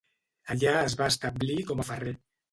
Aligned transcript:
Allà 0.53 0.71
es 0.85 0.95
va 1.01 1.09
establir 1.13 1.57
com 1.73 1.83
a 1.83 1.85
ferrer. 1.91 2.15